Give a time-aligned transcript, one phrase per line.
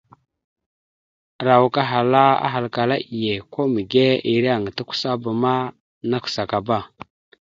[1.39, 1.75] Arawak
[2.47, 5.53] ahalkala iye kwa mege ireŋa tʉkəsaba ma
[6.09, 6.77] nakəsakaba.